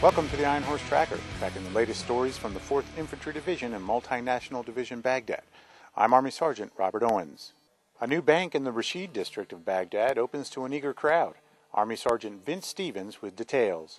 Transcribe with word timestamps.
Welcome 0.00 0.28
to 0.28 0.36
the 0.36 0.44
Ironhorse 0.44 0.86
Tracker, 0.86 1.18
tracking 1.40 1.64
the 1.64 1.70
latest 1.70 1.98
stories 1.98 2.38
from 2.38 2.54
the 2.54 2.60
4th 2.60 2.84
Infantry 2.96 3.32
Division 3.32 3.74
and 3.74 3.84
Multinational 3.84 4.64
Division 4.64 5.00
Baghdad. 5.00 5.42
I'm 5.96 6.14
Army 6.14 6.30
Sergeant 6.30 6.70
Robert 6.78 7.02
Owens. 7.02 7.52
A 8.00 8.06
new 8.06 8.22
bank 8.22 8.54
in 8.54 8.62
the 8.62 8.70
Rasheed 8.70 9.12
district 9.12 9.52
of 9.52 9.64
Baghdad 9.64 10.16
opens 10.16 10.50
to 10.50 10.64
an 10.64 10.72
eager 10.72 10.94
crowd. 10.94 11.34
Army 11.74 11.96
Sergeant 11.96 12.46
Vince 12.46 12.68
Stevens 12.68 13.20
with 13.20 13.34
details. 13.34 13.98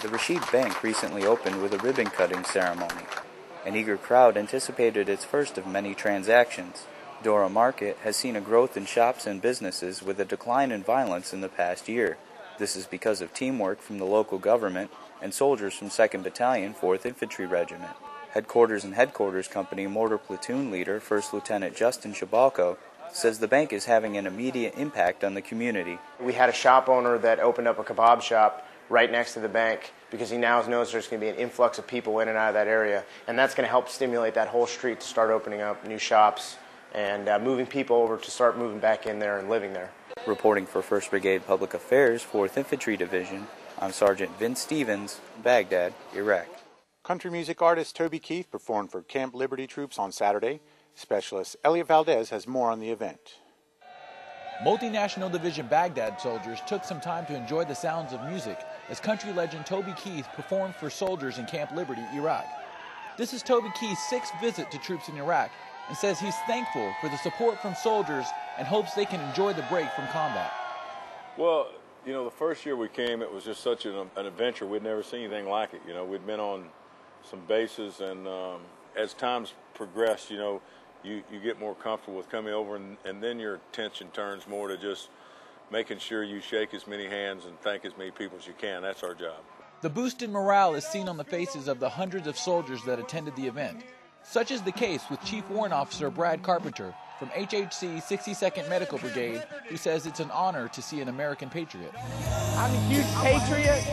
The 0.00 0.08
Rasheed 0.08 0.50
Bank 0.50 0.82
recently 0.82 1.26
opened 1.26 1.60
with 1.60 1.74
a 1.74 1.78
ribbon 1.78 2.06
cutting 2.06 2.44
ceremony. 2.44 3.04
An 3.66 3.76
eager 3.76 3.98
crowd 3.98 4.38
anticipated 4.38 5.10
its 5.10 5.22
first 5.22 5.58
of 5.58 5.66
many 5.66 5.94
transactions. 5.94 6.86
Doura 7.22 7.52
Market 7.52 7.98
has 8.04 8.16
seen 8.16 8.36
a 8.36 8.40
growth 8.40 8.74
in 8.74 8.86
shops 8.86 9.26
and 9.26 9.42
businesses 9.42 10.02
with 10.02 10.18
a 10.18 10.24
decline 10.24 10.72
in 10.72 10.82
violence 10.82 11.34
in 11.34 11.42
the 11.42 11.50
past 11.50 11.90
year. 11.90 12.16
This 12.58 12.74
is 12.74 12.86
because 12.86 13.20
of 13.20 13.34
teamwork 13.34 13.80
from 13.82 13.98
the 13.98 14.06
local 14.06 14.38
government 14.38 14.90
and 15.20 15.34
soldiers 15.34 15.74
from 15.74 15.90
2nd 15.90 16.22
Battalion, 16.22 16.72
4th 16.72 17.04
Infantry 17.04 17.44
Regiment. 17.44 17.92
Headquarters 18.30 18.82
and 18.82 18.94
Headquarters 18.94 19.46
Company 19.46 19.86
Mortar 19.86 20.16
Platoon 20.16 20.70
Leader, 20.70 20.98
1st 20.98 21.34
Lieutenant 21.34 21.76
Justin 21.76 22.14
Shabalko, 22.14 22.78
says 23.12 23.38
the 23.38 23.48
bank 23.48 23.74
is 23.74 23.84
having 23.84 24.16
an 24.16 24.26
immediate 24.26 24.74
impact 24.76 25.22
on 25.22 25.34
the 25.34 25.42
community. 25.42 25.98
We 26.18 26.32
had 26.32 26.48
a 26.48 26.52
shop 26.52 26.88
owner 26.88 27.18
that 27.18 27.40
opened 27.40 27.68
up 27.68 27.78
a 27.78 27.84
kebab 27.84 28.22
shop 28.22 28.66
right 28.88 29.10
next 29.10 29.34
to 29.34 29.40
the 29.40 29.48
bank 29.48 29.92
because 30.10 30.30
he 30.30 30.38
now 30.38 30.62
knows 30.62 30.92
there's 30.92 31.08
going 31.08 31.20
to 31.20 31.26
be 31.26 31.30
an 31.30 31.36
influx 31.36 31.78
of 31.78 31.86
people 31.86 32.20
in 32.20 32.28
and 32.28 32.38
out 32.38 32.48
of 32.48 32.54
that 32.54 32.68
area, 32.68 33.04
and 33.26 33.38
that's 33.38 33.54
going 33.54 33.66
to 33.66 33.70
help 33.70 33.88
stimulate 33.88 34.34
that 34.34 34.48
whole 34.48 34.66
street 34.66 35.00
to 35.00 35.06
start 35.06 35.30
opening 35.30 35.60
up 35.60 35.86
new 35.86 35.98
shops 35.98 36.56
and 36.94 37.28
uh, 37.28 37.38
moving 37.38 37.66
people 37.66 37.96
over 37.96 38.16
to 38.16 38.30
start 38.30 38.56
moving 38.56 38.78
back 38.78 39.06
in 39.06 39.18
there 39.18 39.38
and 39.38 39.50
living 39.50 39.74
there. 39.74 39.90
Reporting 40.26 40.66
for 40.66 40.82
1st 40.82 41.10
Brigade 41.10 41.46
Public 41.46 41.72
Affairs, 41.72 42.24
4th 42.24 42.56
Infantry 42.56 42.96
Division, 42.96 43.46
I'm 43.78 43.92
Sergeant 43.92 44.36
Vince 44.40 44.60
Stevens, 44.60 45.20
Baghdad, 45.44 45.94
Iraq. 46.16 46.48
Country 47.04 47.30
music 47.30 47.62
artist 47.62 47.94
Toby 47.94 48.18
Keith 48.18 48.50
performed 48.50 48.90
for 48.90 49.02
Camp 49.02 49.36
Liberty 49.36 49.68
troops 49.68 50.00
on 50.00 50.10
Saturday. 50.10 50.58
Specialist 50.96 51.56
Elliot 51.62 51.86
Valdez 51.86 52.30
has 52.30 52.48
more 52.48 52.72
on 52.72 52.80
the 52.80 52.90
event. 52.90 53.20
Multinational 54.64 55.30
Division 55.30 55.68
Baghdad 55.68 56.20
soldiers 56.20 56.58
took 56.66 56.82
some 56.82 57.00
time 57.00 57.24
to 57.26 57.36
enjoy 57.36 57.64
the 57.64 57.74
sounds 57.74 58.12
of 58.12 58.24
music 58.24 58.58
as 58.88 58.98
country 58.98 59.32
legend 59.32 59.64
Toby 59.64 59.94
Keith 59.96 60.26
performed 60.34 60.74
for 60.74 60.90
soldiers 60.90 61.38
in 61.38 61.46
Camp 61.46 61.70
Liberty, 61.70 62.02
Iraq. 62.14 62.46
This 63.16 63.32
is 63.32 63.44
Toby 63.44 63.70
Keith's 63.78 64.10
sixth 64.10 64.32
visit 64.40 64.72
to 64.72 64.78
troops 64.78 65.08
in 65.08 65.18
Iraq 65.18 65.52
and 65.88 65.96
says 65.96 66.18
he's 66.18 66.36
thankful 66.46 66.92
for 67.00 67.08
the 67.08 67.16
support 67.18 67.60
from 67.60 67.74
soldiers 67.74 68.26
and 68.58 68.66
hopes 68.66 68.94
they 68.94 69.04
can 69.04 69.20
enjoy 69.28 69.52
the 69.52 69.62
break 69.62 69.90
from 69.92 70.06
combat. 70.08 70.52
Well, 71.36 71.68
you 72.04 72.12
know, 72.12 72.24
the 72.24 72.30
first 72.30 72.64
year 72.64 72.76
we 72.76 72.88
came, 72.88 73.20
it 73.22 73.32
was 73.32 73.44
just 73.44 73.62
such 73.62 73.84
an, 73.84 73.94
an 74.16 74.26
adventure. 74.26 74.66
We'd 74.66 74.82
never 74.82 75.02
seen 75.02 75.20
anything 75.20 75.48
like 75.48 75.74
it. 75.74 75.82
You 75.86 75.94
know, 75.94 76.04
we'd 76.04 76.26
been 76.26 76.40
on 76.40 76.66
some 77.28 77.40
bases, 77.48 78.00
and 78.00 78.26
um, 78.28 78.60
as 78.96 79.12
times 79.12 79.52
progressed, 79.74 80.30
you 80.30 80.36
know, 80.36 80.62
you, 81.02 81.22
you 81.32 81.40
get 81.40 81.58
more 81.58 81.74
comfortable 81.74 82.16
with 82.16 82.28
coming 82.30 82.54
over, 82.54 82.76
and, 82.76 82.96
and 83.04 83.22
then 83.22 83.38
your 83.38 83.56
attention 83.70 84.08
turns 84.12 84.46
more 84.46 84.68
to 84.68 84.76
just 84.76 85.08
making 85.70 85.98
sure 85.98 86.22
you 86.22 86.40
shake 86.40 86.74
as 86.74 86.86
many 86.86 87.06
hands 87.06 87.44
and 87.44 87.60
thank 87.60 87.84
as 87.84 87.96
many 87.98 88.10
people 88.10 88.38
as 88.38 88.46
you 88.46 88.54
can. 88.58 88.82
That's 88.82 89.02
our 89.02 89.14
job. 89.14 89.38
The 89.82 89.90
boost 89.90 90.22
in 90.22 90.32
morale 90.32 90.74
is 90.74 90.86
seen 90.86 91.08
on 91.08 91.16
the 91.16 91.24
faces 91.24 91.68
of 91.68 91.80
the 91.80 91.88
hundreds 91.88 92.26
of 92.26 92.38
soldiers 92.38 92.82
that 92.84 92.98
attended 92.98 93.36
the 93.36 93.46
event. 93.46 93.82
Such 94.28 94.50
is 94.50 94.60
the 94.60 94.72
case 94.72 95.08
with 95.08 95.24
Chief 95.24 95.48
Warrant 95.48 95.72
Officer 95.72 96.10
Brad 96.10 96.42
Carpenter 96.42 96.92
from 97.18 97.28
HHC 97.28 98.02
62nd 98.02 98.68
Medical 98.68 98.98
Brigade, 98.98 99.44
who 99.68 99.76
says 99.76 100.04
it's 100.04 100.18
an 100.18 100.32
honor 100.32 100.68
to 100.68 100.82
see 100.82 101.00
an 101.00 101.08
American 101.08 101.48
patriot. 101.48 101.92
I'm 102.56 102.74
a 102.74 102.80
huge 102.88 103.06
patriot. 103.22 103.84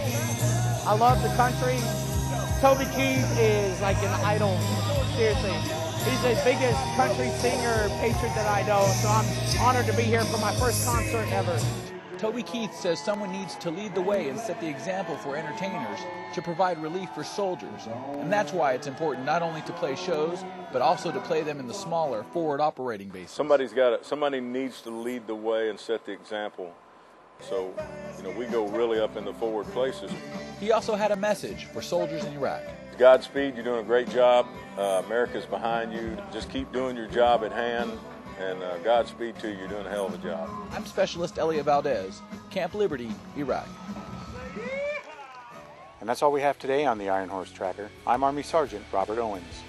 I 0.86 0.98
love 0.98 1.22
the 1.22 1.30
country. 1.38 1.78
Toby 2.62 2.86
Keith 2.96 3.30
is 3.40 3.80
like 3.80 3.98
an 3.98 4.26
idol. 4.26 4.58
Seriously. 5.16 5.54
He's 6.04 6.22
the 6.24 6.42
biggest 6.44 6.82
country 6.98 7.30
singer, 7.38 7.88
patriot 8.02 8.34
that 8.34 8.50
I 8.50 8.68
know, 8.68 8.84
so 9.02 9.10
I'm 9.10 9.26
honored 9.62 9.86
to 9.86 9.94
be 9.96 10.04
here 10.04 10.26
for 10.26 10.40
my 10.40 10.54
first 10.56 10.84
concert 10.86 11.32
ever. 11.32 11.58
Toby 12.18 12.44
Keith 12.44 12.74
says 12.74 13.00
someone 13.00 13.32
needs 13.32 13.56
to 13.56 13.72
lead 13.72 13.96
the 13.96 14.02
way 14.02 14.30
and 14.30 14.40
set 14.40 14.60
the 14.62 14.68
example 14.68 15.18
for 15.18 15.36
entertainers 15.36 16.00
to 16.34 16.42
provide 16.42 16.82
relief 16.82 17.10
for 17.12 17.24
soldiers. 17.24 17.88
And 18.20 18.32
that's 18.32 18.54
why 18.54 18.74
it's 18.74 18.88
important 18.88 19.26
not 19.26 19.42
only 19.42 19.62
to 19.64 19.74
play 19.74 19.96
shows, 19.96 20.44
but 20.72 20.82
also 20.82 21.12
to 21.12 21.20
play 21.22 21.42
them 21.42 21.60
in 21.60 21.68
the 21.68 21.74
smaller 21.74 22.24
forward 22.32 22.62
operating 22.62 23.10
bases. 23.10 23.32
Somebody's 23.32 23.74
got 23.74 24.02
to, 24.02 24.08
somebody 24.08 24.40
needs 24.40 24.82
to 24.82 24.90
lead 24.90 25.28
the 25.28 25.36
way 25.36 25.70
and 25.70 25.80
set 25.80 26.06
the 26.06 26.12
example. 26.12 26.74
So, 27.42 27.74
you 28.18 28.24
know, 28.24 28.32
we 28.32 28.46
go 28.46 28.68
really 28.68 29.00
up 29.00 29.18
in 29.18 29.26
the 29.26 29.34
forward 29.34 29.66
places. 29.68 30.12
He 30.60 30.72
also 30.72 30.96
had 30.96 31.12
a 31.12 31.16
message 31.16 31.66
for 31.66 31.82
soldiers 31.82 32.24
in 32.24 32.34
Iraq. 32.34 32.62
Godspeed, 32.98 33.56
you're 33.56 33.66
doing 33.66 33.82
a 33.82 33.84
great 33.84 34.10
job. 34.10 34.48
Uh, 34.78 35.02
America's 35.06 35.46
behind 35.46 35.92
you. 35.92 36.16
Just 36.32 36.50
keep 36.50 36.72
doing 36.72 36.96
your 36.96 37.08
job 37.08 37.44
at 37.44 37.52
hand 37.52 37.92
and 38.50 38.62
uh, 38.64 38.78
Godspeed 38.80 39.40
to 39.40 39.50
you. 39.50 39.58
You're 39.58 39.68
doing 39.68 39.86
a 39.86 39.90
hell 39.90 40.08
of 40.08 40.14
a 40.14 40.18
job. 40.18 40.50
I'm 40.72 40.86
Specialist 40.86 41.40
Elliot 41.40 41.66
Valdez, 41.66 42.22
Camp 42.50 42.74
Liberty, 42.74 43.12
Iraq. 43.38 43.68
And 46.00 46.10
that's 46.10 46.22
all 46.22 46.32
we 46.32 46.42
have 46.42 46.60
today 46.60 46.86
on 46.86 46.98
the 46.98 47.06
Ironhorse 47.06 47.54
Tracker. 47.54 47.90
I'm 48.06 48.24
Army 48.24 48.44
Sergeant 48.44 48.84
Robert 48.92 49.20
Owens. 49.20 49.64